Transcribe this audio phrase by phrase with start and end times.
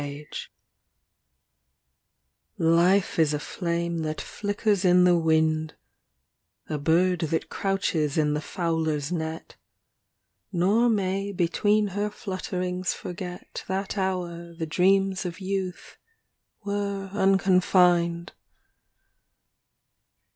[0.01, 0.31] THE DIWAN OF ABUŌĆÖL
[2.59, 5.75] ALA 43 XLIV Life is a flame that flickers in the wind,
[6.67, 13.63] A bird that crouches in the fowlerŌĆÖs net ŌĆö Nor may between her fluttering^ forget
[13.67, 15.99] That hour the dreams of youth
[16.65, 18.33] were unconfined.